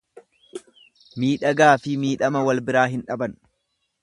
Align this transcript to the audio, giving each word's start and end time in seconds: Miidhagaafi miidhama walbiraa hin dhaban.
Miidhagaafi 1.23 1.95
miidhama 2.05 2.43
walbiraa 2.49 2.89
hin 2.97 3.09
dhaban. 3.13 3.39